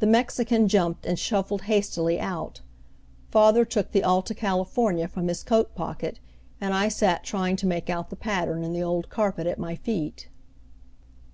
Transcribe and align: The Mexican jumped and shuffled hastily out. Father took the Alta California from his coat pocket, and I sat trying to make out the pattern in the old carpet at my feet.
The 0.00 0.06
Mexican 0.06 0.68
jumped 0.68 1.06
and 1.06 1.18
shuffled 1.18 1.62
hastily 1.62 2.20
out. 2.20 2.60
Father 3.30 3.64
took 3.64 3.92
the 3.92 4.04
Alta 4.04 4.34
California 4.34 5.08
from 5.08 5.26
his 5.28 5.42
coat 5.42 5.74
pocket, 5.74 6.20
and 6.60 6.74
I 6.74 6.88
sat 6.88 7.24
trying 7.24 7.56
to 7.56 7.66
make 7.66 7.88
out 7.88 8.10
the 8.10 8.14
pattern 8.16 8.62
in 8.62 8.74
the 8.74 8.82
old 8.82 9.08
carpet 9.08 9.46
at 9.46 9.58
my 9.58 9.74
feet. 9.74 10.28